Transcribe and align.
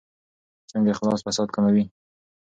څنګه 0.71 0.89
اخلاص 0.93 1.19
فساد 1.25 1.49
کموي؟ 1.55 1.83